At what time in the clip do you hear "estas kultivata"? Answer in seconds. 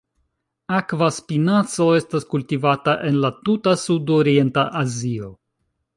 1.99-2.95